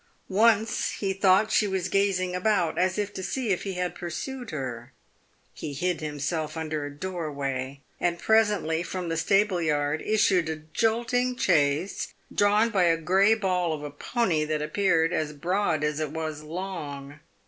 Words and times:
Once 0.29 0.93
he 0.93 1.13
thought 1.13 1.51
she 1.51 1.67
was 1.67 1.87
gazing 1.87 2.35
about, 2.35 2.79
as 2.79 2.97
if 2.97 3.13
to 3.13 3.21
see 3.21 3.49
if 3.51 3.67
lie 3.67 3.73
had 3.73 3.93
pursued 3.93 4.49
her. 4.49 4.93
He 5.53 5.73
hid 5.73 6.01
himself 6.01 6.57
under 6.57 6.83
a 6.83 6.89
doorway, 6.91 7.81
and 7.99 8.17
presently 8.17 8.81
from 8.81 9.09
the 9.09 9.15
stableyard 9.15 10.01
issued 10.01 10.49
a 10.49 10.55
jolting 10.73 11.37
chaise, 11.37 12.15
drawn 12.33 12.71
by 12.71 12.85
a 12.85 12.97
grey 12.97 13.35
ball 13.35 13.73
of 13.73 13.83
a 13.83 13.91
pony 13.91 14.43
that 14.43 14.59
appeared 14.63 15.13
as 15.13 15.33
broad 15.33 15.83
as 15.83 15.99
it 15.99 16.09
was 16.09 16.41
long. 16.41 17.19